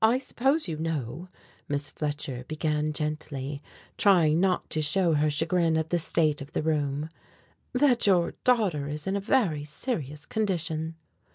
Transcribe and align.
"I 0.00 0.16
suppose 0.16 0.68
you 0.68 0.78
know," 0.78 1.28
Miss 1.68 1.90
Fletcher 1.90 2.44
began 2.48 2.94
gently, 2.94 3.60
trying 3.98 4.40
not 4.40 4.70
to 4.70 4.80
show 4.80 5.12
her 5.12 5.28
chagrin 5.30 5.76
at 5.76 5.90
the 5.90 5.98
state 5.98 6.40
of 6.40 6.52
the 6.52 6.62
room, 6.62 7.10
"that 7.74 8.06
your 8.06 8.32
daughter 8.42 8.88
is 8.88 9.06
in 9.06 9.16
a 9.16 9.20
very 9.20 9.64
serious 9.64 10.24
condition." 10.24 10.94